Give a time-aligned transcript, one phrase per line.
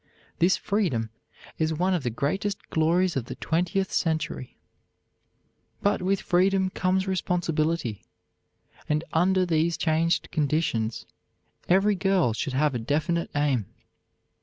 [0.39, 1.11] This freedom
[1.59, 4.57] is one of the greatest glories of the twentieth century.
[5.83, 8.01] But with freedom comes responsibility,
[8.89, 11.05] and under these changed conditions
[11.69, 13.67] every girl should have a definite aim.